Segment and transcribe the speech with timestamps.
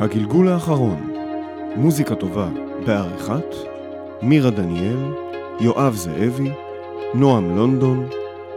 [0.00, 1.12] הגלגול האחרון,
[1.76, 2.48] מוזיקה טובה
[2.86, 3.54] בעריכת
[4.22, 5.12] מירה דניאל,
[5.60, 6.50] יואב זאבי,
[7.14, 8.08] נועם לונדון,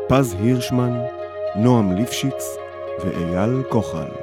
[0.07, 0.93] פז הירשמן,
[1.55, 2.57] נועם ליפשיץ
[3.03, 4.20] ואייל כוחל.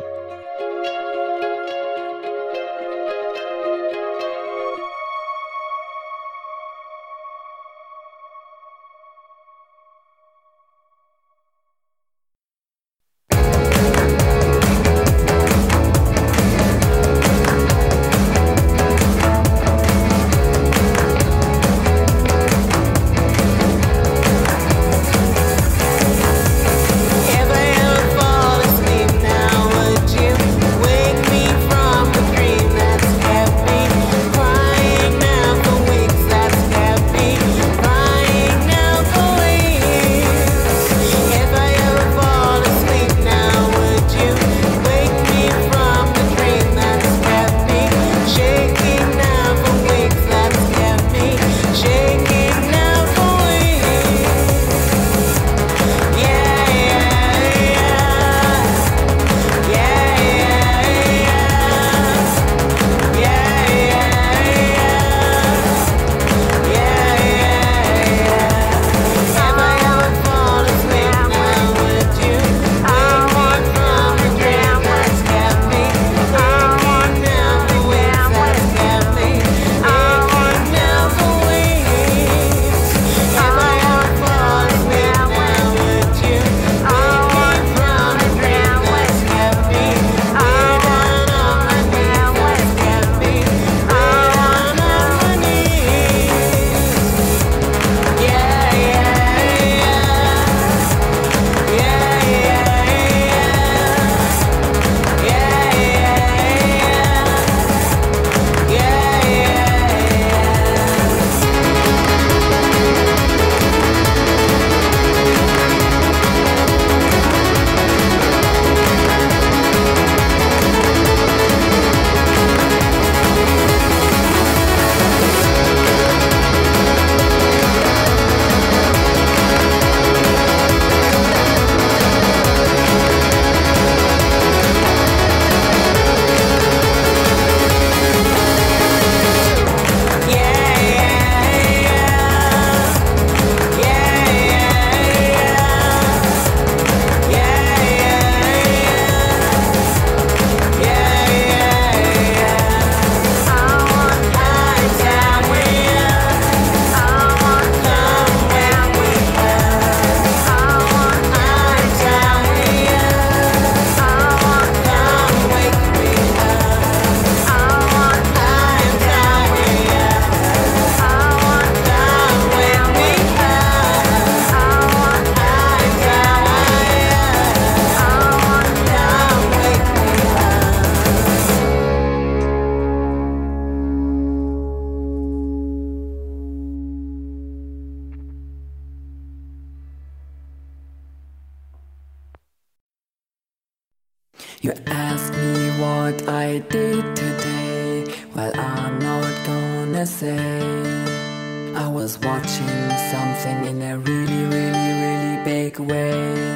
[200.01, 206.55] I was watching something in a really, really, really big way.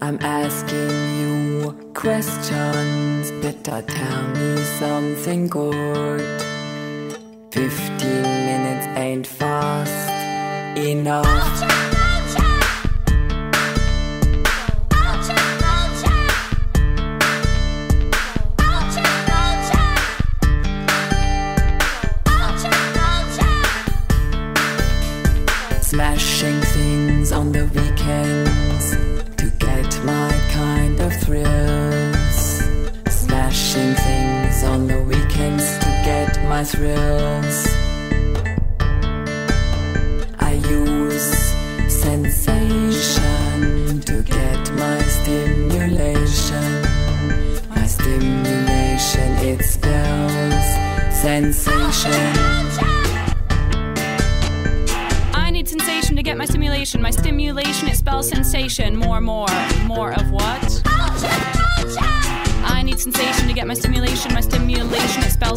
[0.00, 3.32] I'm asking you questions.
[3.42, 6.20] Better tell me something good.
[7.50, 12.01] Fifteen minutes ain't fast enough.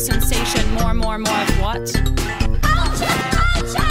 [0.05, 0.71] sensation.
[0.75, 1.85] More, more, more of what?
[2.63, 3.09] Ultra,
[3.57, 3.85] ultra.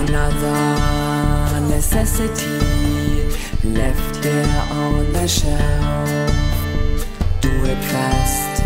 [0.00, 2.58] Another necessity
[3.64, 6.08] left there on the shelf.
[7.40, 8.62] Do it fast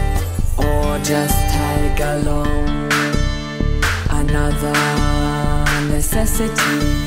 [0.59, 2.93] or just tag along.
[4.11, 4.75] Another
[5.89, 7.00] necessity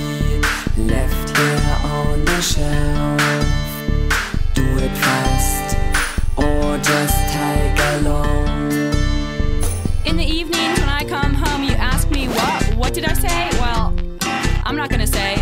[13.03, 13.59] did I say?
[13.59, 13.93] Well,
[14.63, 15.35] I'm not gonna say.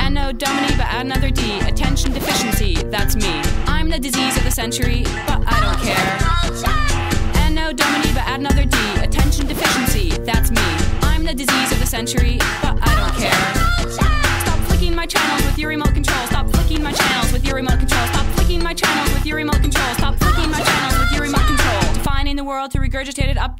[0.00, 1.60] Anno Domini, but add another D.
[1.60, 3.42] Attention deficiency, that's me.
[3.66, 7.42] I'm the disease of the century, but I don't care.
[7.44, 8.76] Anno Domini, but add another D.
[9.02, 10.66] Attention deficiency, that's me.
[11.02, 13.90] I'm the disease of the century, but I don't care.
[13.90, 16.26] Stop flicking my channels with your remote control.
[16.28, 18.06] Stop flicking my channels with your remote control.
[18.06, 19.94] Stop flicking my channels with your remote control.
[19.94, 21.80] Stop flicking my channels with your remote control.
[21.92, 23.59] Defining the world through regurgitated, updated,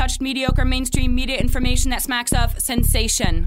[0.00, 3.46] retouched, mediocre, mainstream media information that smacks of sensation.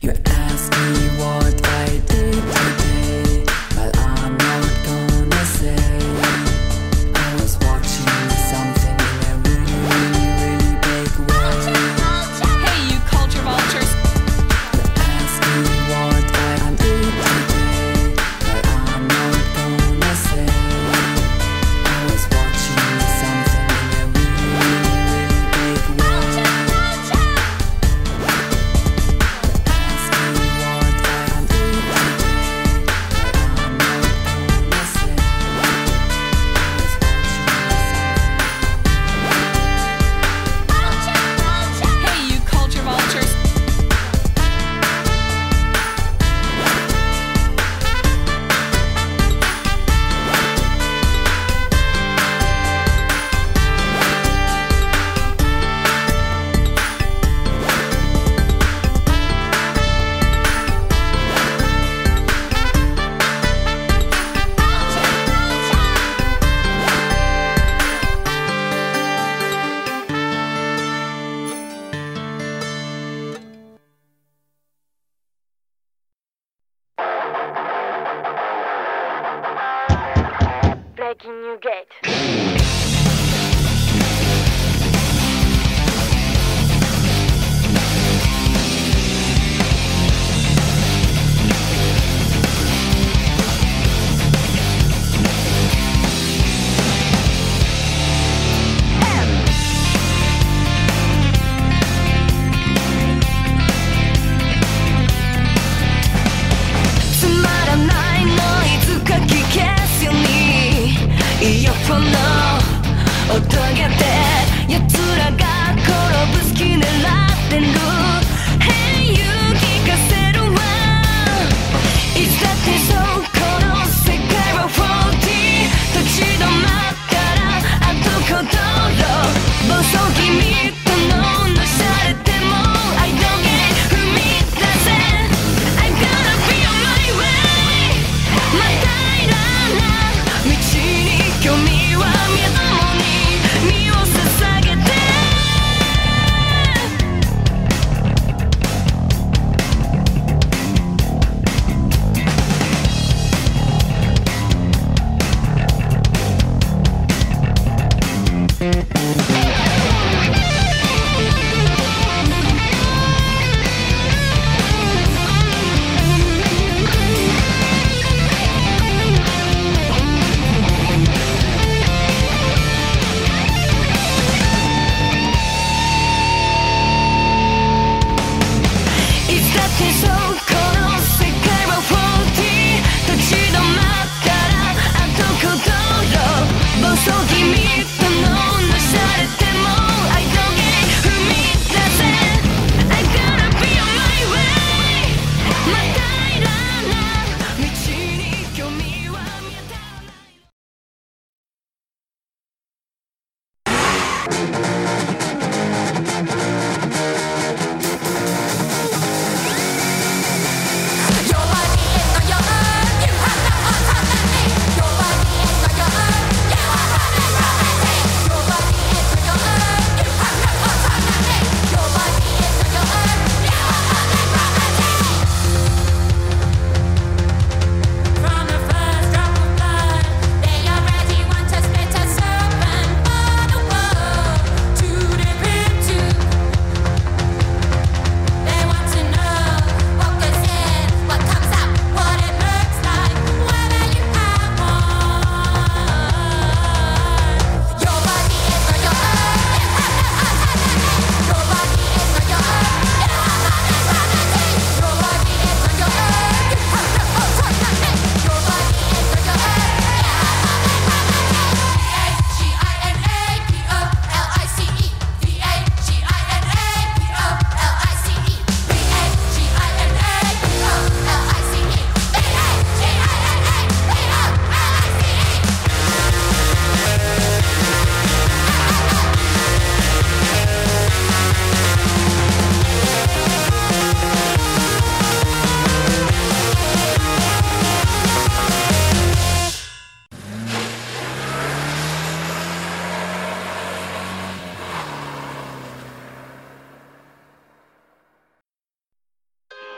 [0.00, 3.44] You ask me what I did today.
[3.76, 6.05] Well, I'm not gonna say.
[81.18, 82.52] Breaking new gate."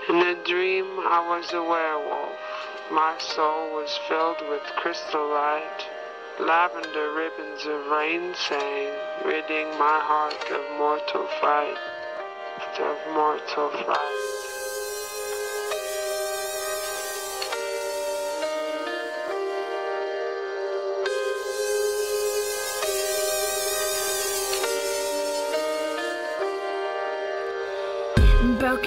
[0.09, 2.39] In a dream, I was a werewolf.
[2.91, 5.87] My soul was filled with crystal light.
[6.41, 8.89] Lavender ribbons of rain sang,
[9.27, 11.77] ridding my heart of mortal fright,
[12.81, 14.28] of mortal fright.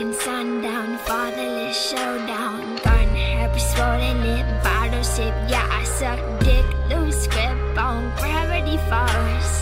[0.01, 2.59] and sundown, fatherless showdown.
[2.77, 5.33] Gun happy, swollen lip, bottle sip.
[5.47, 9.53] Yeah, I suck dick, loose grip on gravity force.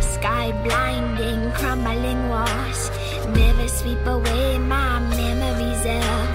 [0.00, 2.90] Sky blinding, crumbling walls.
[3.36, 6.28] Never sweep away my memories of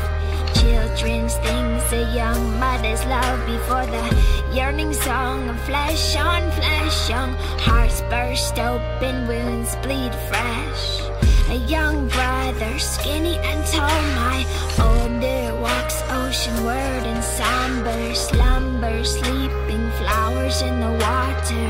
[0.59, 4.05] children's things a young mother's love before the
[4.53, 7.33] yearning song of flesh on flesh young
[7.65, 14.01] hearts burst open wounds bleed fresh a young brother, skinny and tall.
[14.15, 14.45] My
[14.77, 21.67] older walks oceanward in somber slumber, sleeping flowers in the water.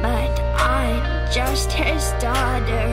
[0.00, 2.88] But I'm just his daughter,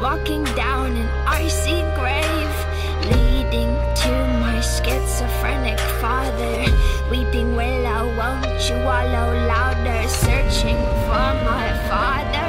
[0.00, 2.56] walking down an icy grave,
[3.12, 6.64] leading to my schizophrenic father.
[7.10, 12.39] Weeping willow, won't you wallow louder, searching for my father.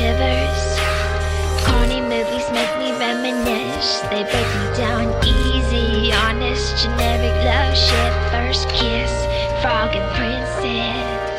[0.00, 0.60] shivers.
[1.66, 4.00] Corny movies make me reminisce.
[4.08, 8.12] They break me down easy, honest, generic love shit.
[8.32, 9.12] First kiss,
[9.60, 11.29] frog and princess.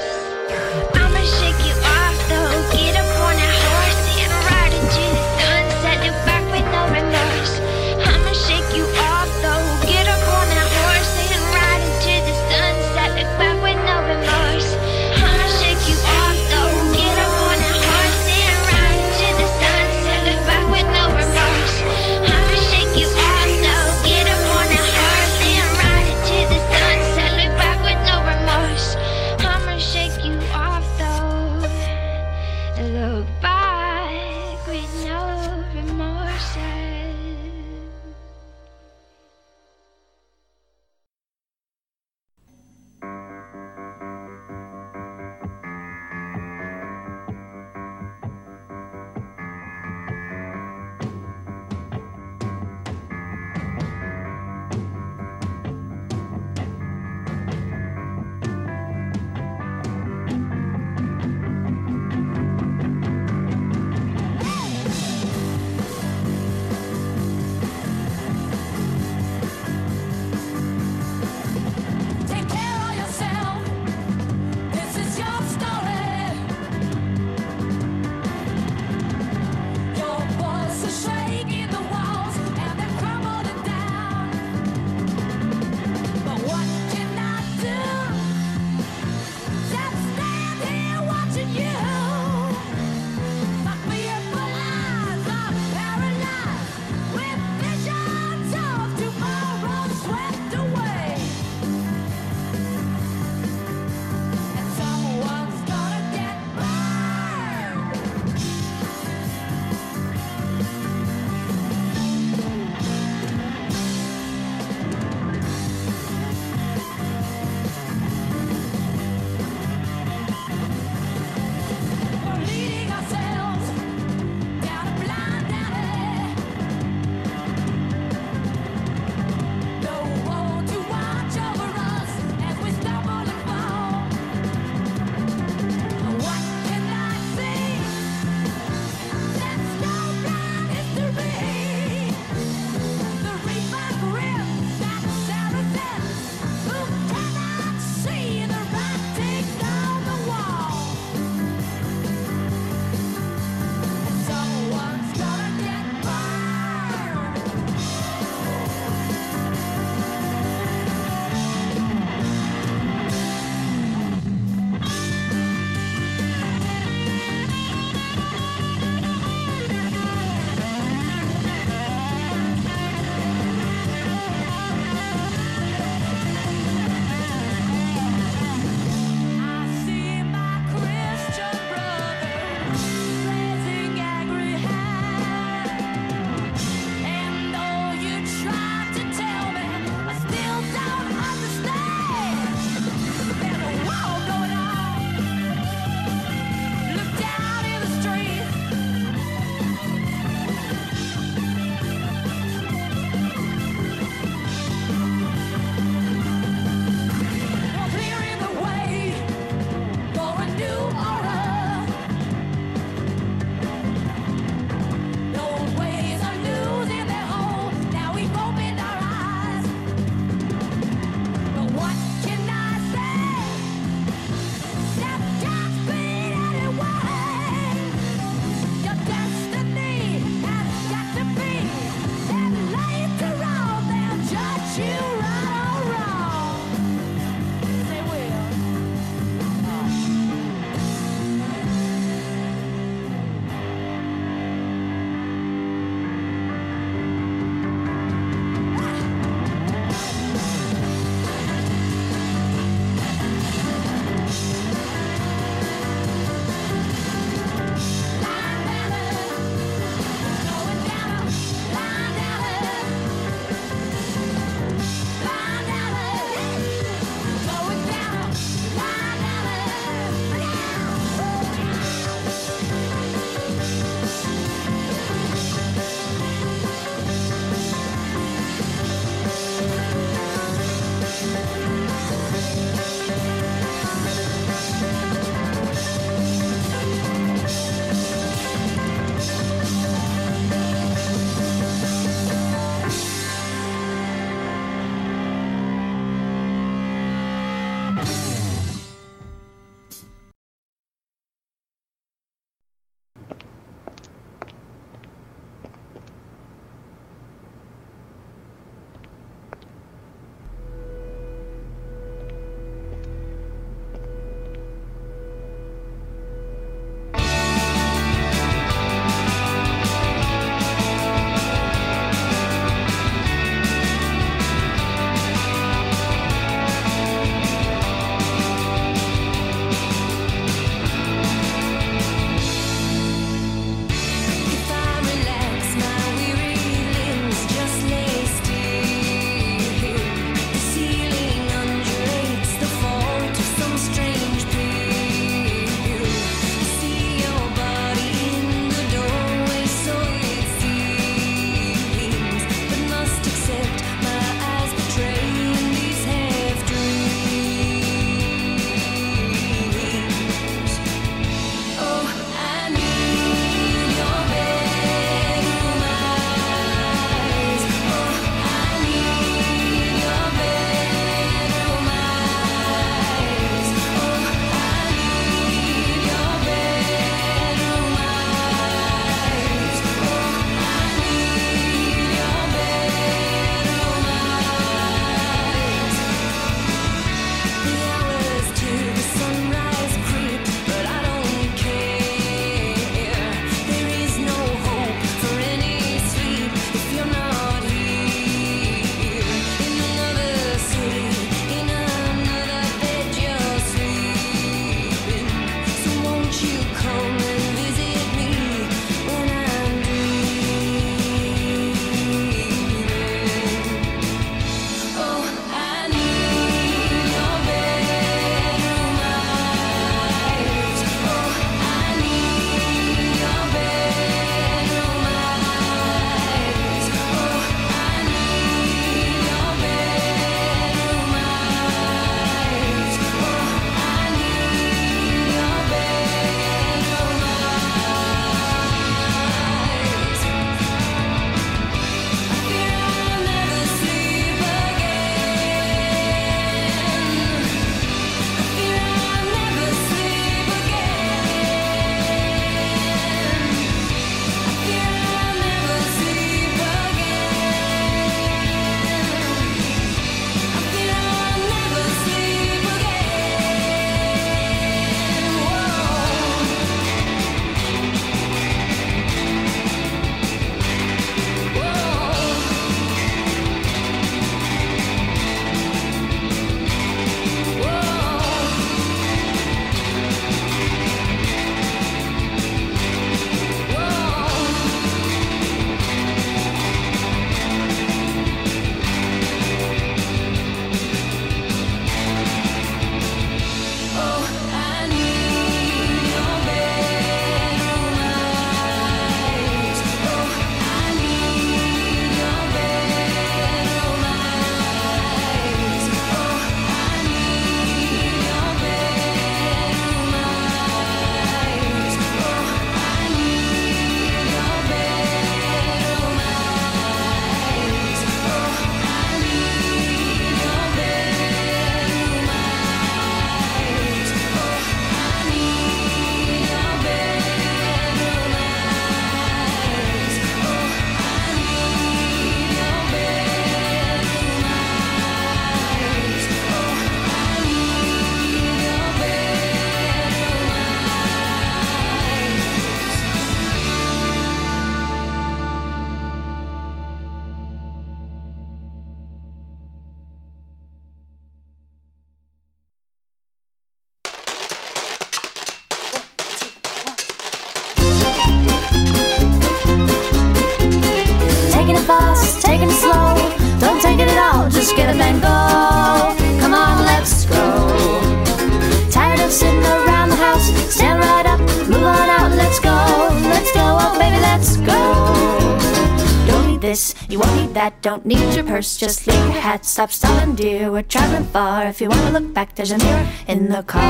[577.92, 579.66] don't need your purse, just leave your hat.
[579.66, 581.66] Stop stopping, dear, we're traveling far.
[581.66, 583.82] If you wanna look back, there's a mirror in the car.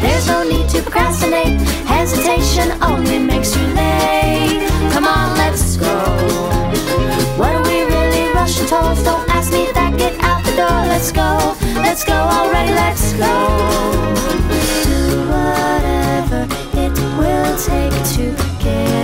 [0.00, 1.60] There's no need to procrastinate.
[1.88, 4.62] Hesitation only makes you late.
[4.92, 5.96] Come on, let's go.
[7.40, 9.02] What are we really rushing towards?
[9.02, 9.92] Don't ask me that.
[9.98, 10.80] Get out the door.
[10.92, 11.30] Let's go.
[11.86, 12.72] Let's go already.
[12.82, 13.34] Let's go.
[14.86, 14.98] Do
[15.32, 16.40] whatever
[16.84, 18.24] it will take to
[18.62, 18.97] get.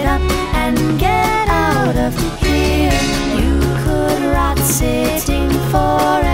[4.74, 6.33] sitting for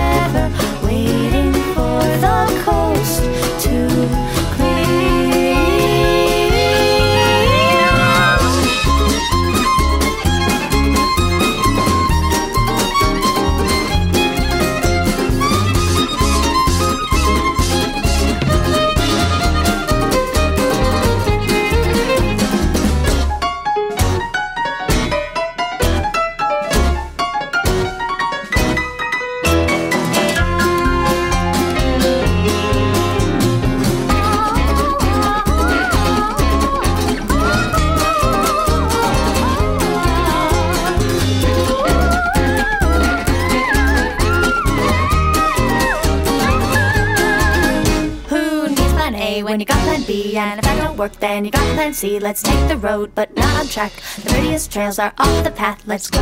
[51.91, 53.91] Let's take the road, but not on track.
[54.15, 55.83] The prettiest trails are off the path.
[55.85, 56.21] Let's go.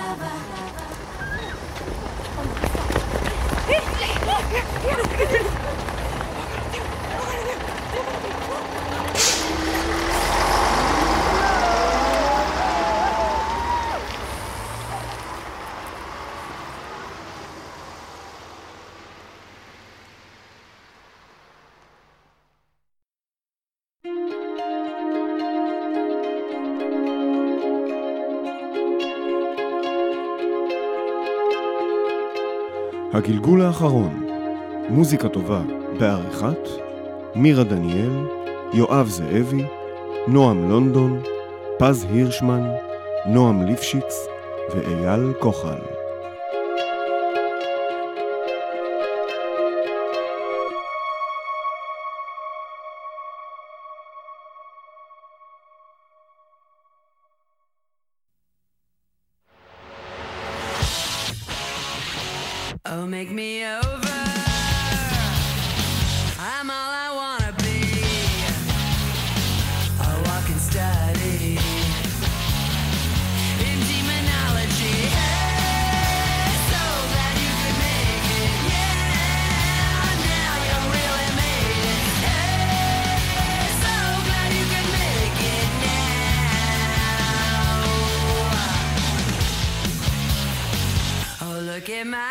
[33.23, 34.25] הגלגול האחרון,
[34.89, 35.61] מוזיקה טובה
[35.99, 36.69] בעריכת
[37.35, 38.25] מירה דניאל,
[38.73, 39.63] יואב זאבי,
[40.27, 41.21] נועם לונדון,
[41.79, 42.63] פז הירשמן,
[43.25, 44.27] נועם ליפשיץ
[44.75, 45.90] ואייל כוחל.
[62.93, 64.19] Oh, make me over.
[66.37, 68.03] I'm all I wanna be.
[69.97, 71.57] I walk study
[73.63, 75.07] in demonology.
[75.07, 78.51] Hey, so glad you could make it.
[78.73, 82.11] Yeah, now you really made it.
[82.27, 83.95] Hey, so
[84.27, 86.27] glad you could make it now.
[91.47, 92.30] Oh, look at my.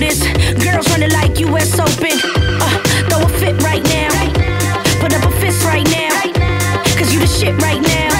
[0.00, 0.20] this.
[0.64, 2.16] Girls running like US Open.
[2.60, 4.10] Uh, throw a fit right now.
[5.00, 6.10] Put up a fist right now.
[6.96, 8.19] Cause you the shit right now.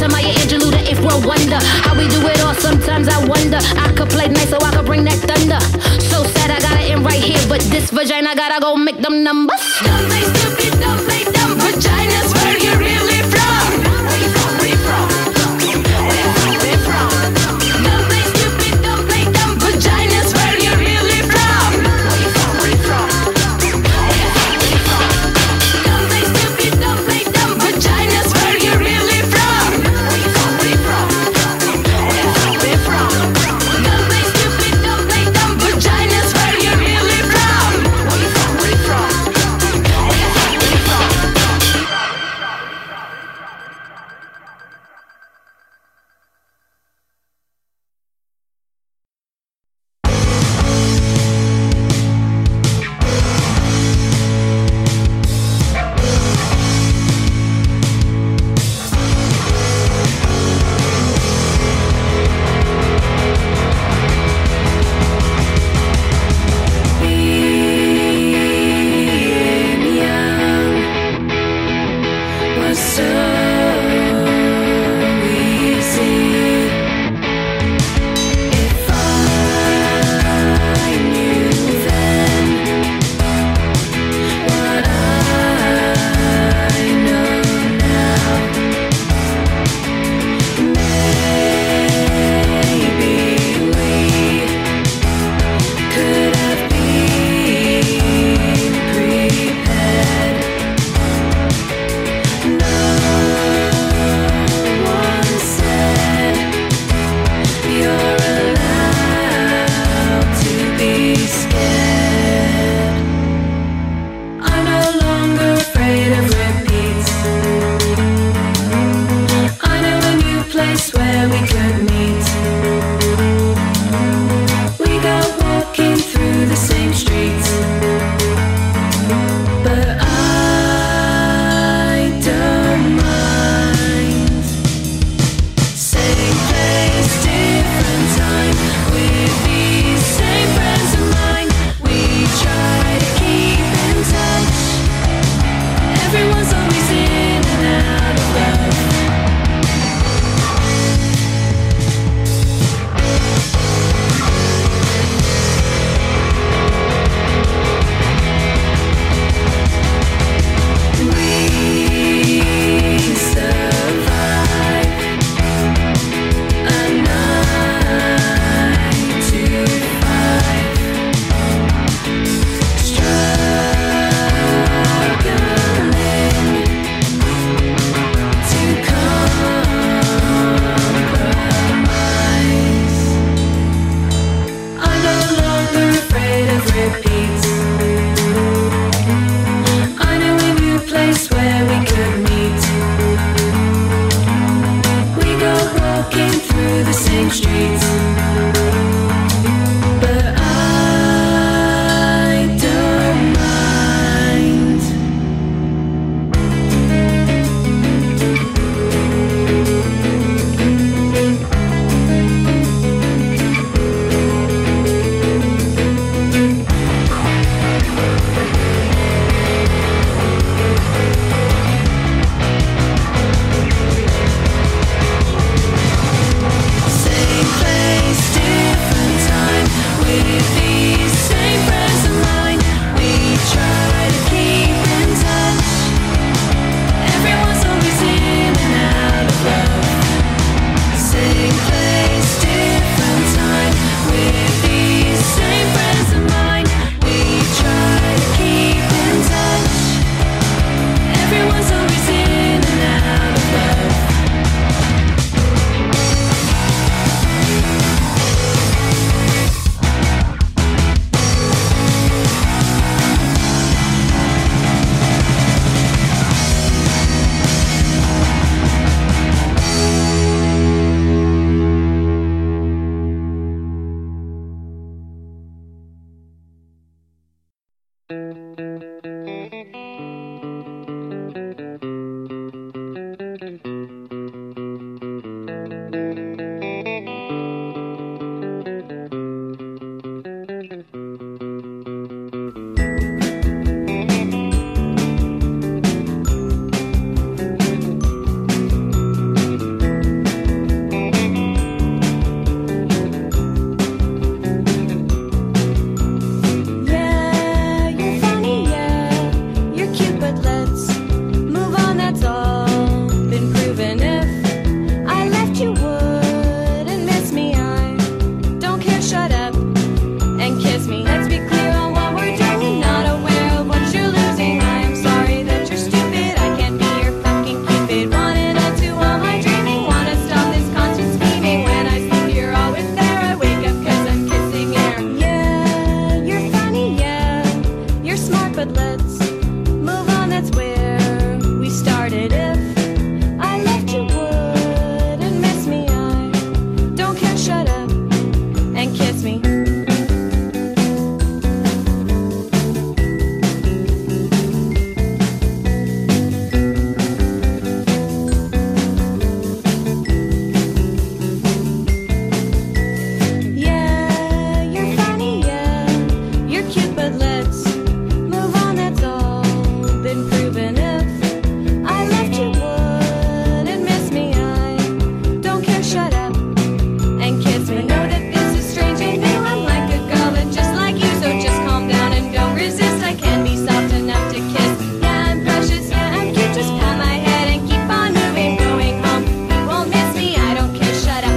[0.00, 1.60] to Maya Angelou, the if world wonder.
[1.84, 3.58] How we do it all, sometimes I wonder.
[3.76, 5.60] I could play nice so I could bring that thunder.
[6.00, 10.59] So sad I gotta end right here, but this vagina gotta go make them numbers.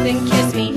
[0.06, 0.73] And kiss me.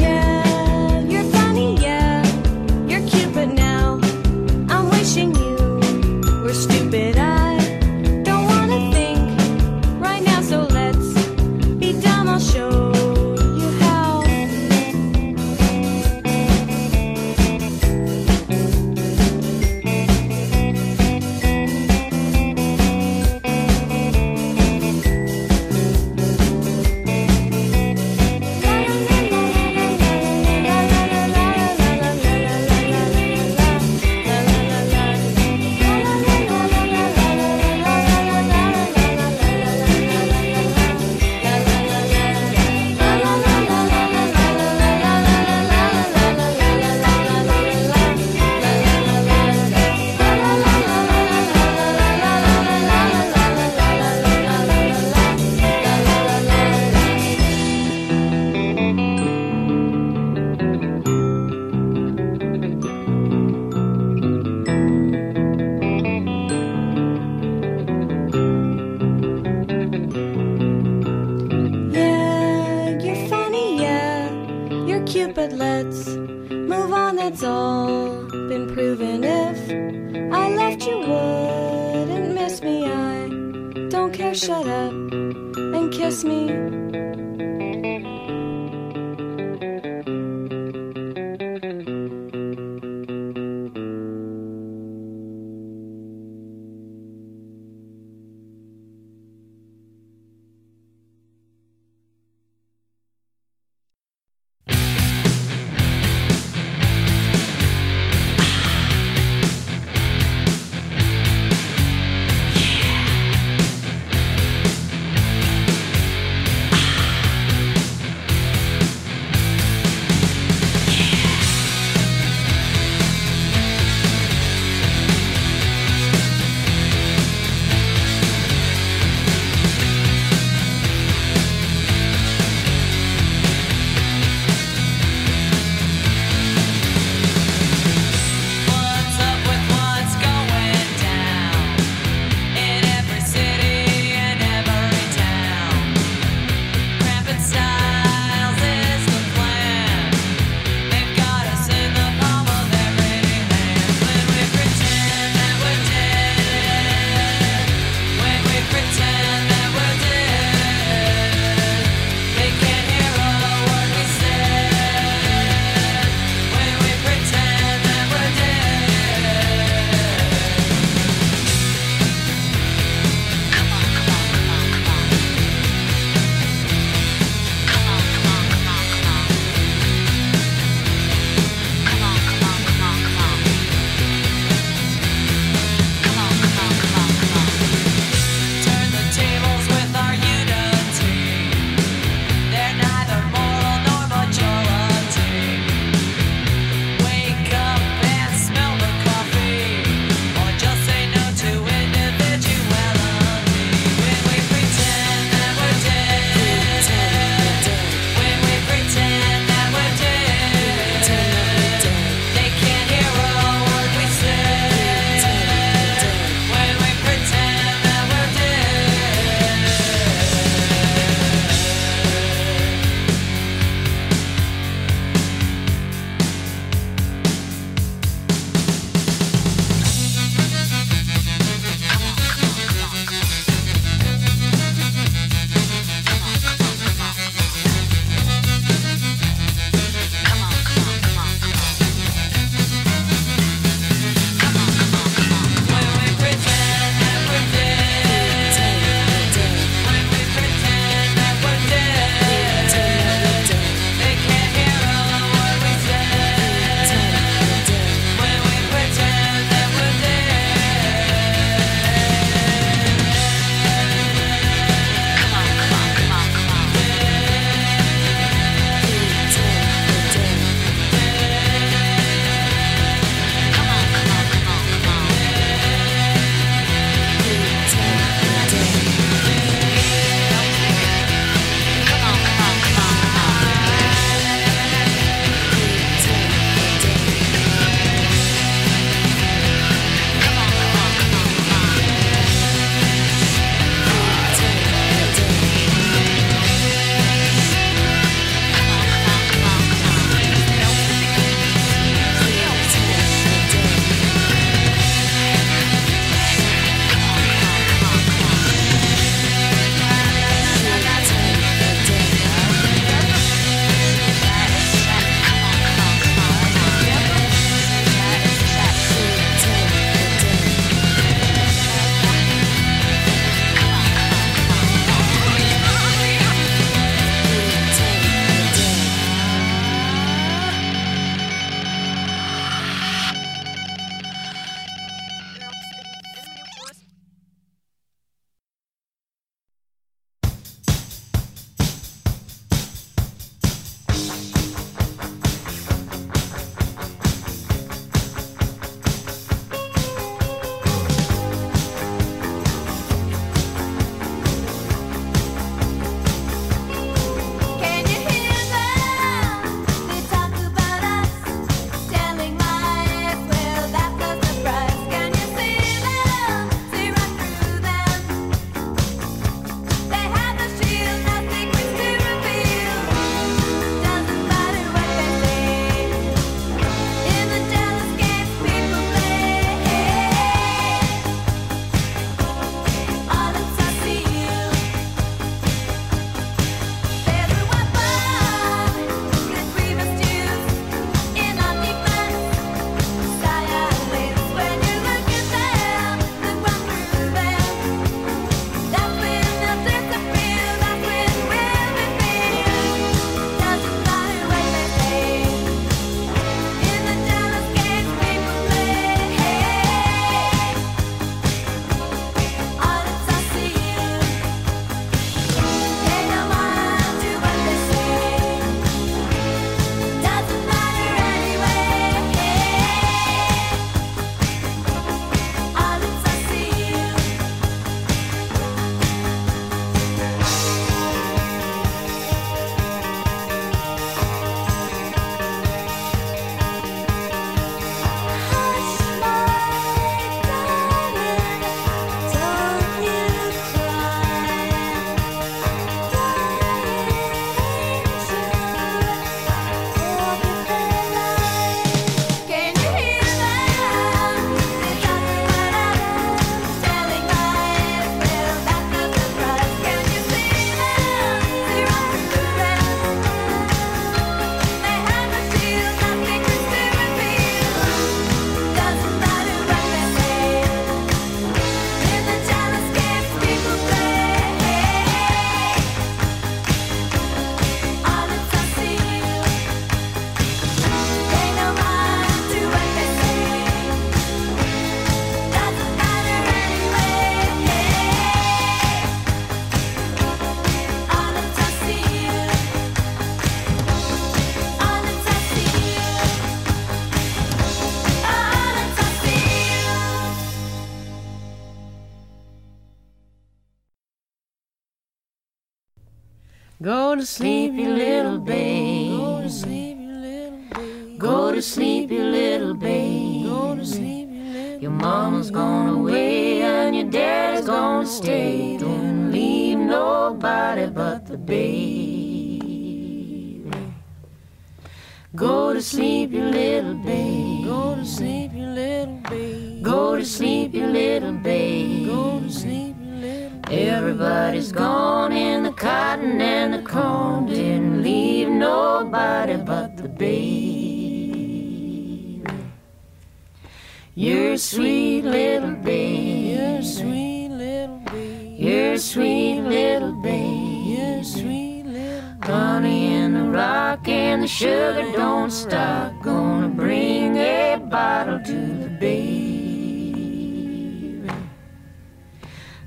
[548.96, 550.66] Sweet little babe.
[550.66, 555.92] You're sweet little Honey in the rock and the sugar don't stop.
[556.02, 560.06] Gonna bring a bottle to the baby.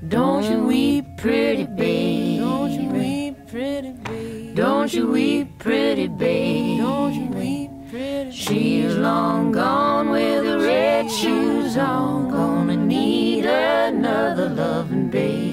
[0.06, 2.38] Don't you weep, pretty baby.
[2.38, 4.52] Don't you weep, pretty baby.
[4.54, 6.78] Don't you weep, pretty baby.
[6.78, 12.30] Don't you weep, pretty She's long gone with the red shoes on.
[12.30, 15.49] Gonna need another loving babe.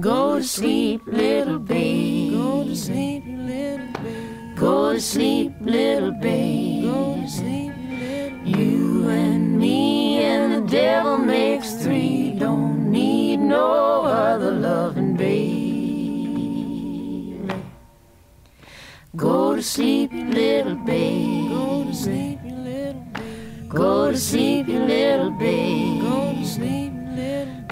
[0.00, 2.30] Go to sleep, little babe.
[2.30, 4.56] Go to sleep, little babe.
[4.56, 6.84] Go to sleep, little babe.
[6.84, 12.30] Go to sleep, little You and me and the devil makes three.
[12.38, 15.58] Don't need no other loving babe.
[19.16, 21.50] Go to sleep, little babe.
[21.50, 23.68] Go to sleep, little babe.
[23.68, 26.02] Go to sleep, little babe.
[26.02, 26.87] Go to sleep,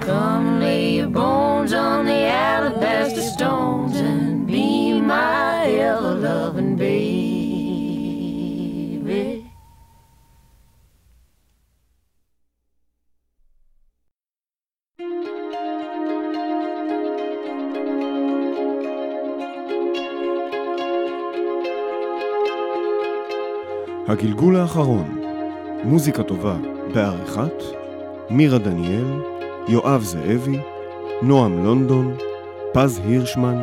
[0.07, 7.37] Come lay your bones on the alabaster stones and be my ever loving baby.
[24.07, 25.19] הגלגול האחרון,
[25.83, 26.55] מוזיקה טובה
[26.93, 27.63] בעריכת
[28.29, 29.36] מירה דניאל,
[29.69, 30.59] יואב זאבי,
[31.21, 32.17] נועם לונדון,
[32.73, 33.57] פז הירשמן,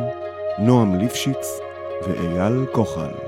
[0.59, 1.59] נועם ליפשיץ
[2.07, 3.24] ואייל כוחל.